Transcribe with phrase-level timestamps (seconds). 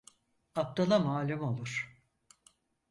[0.55, 2.01] Abdala malum olur.